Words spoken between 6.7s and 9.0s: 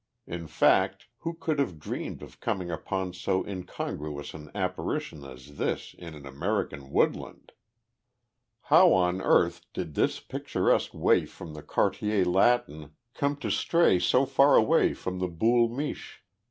woodland? How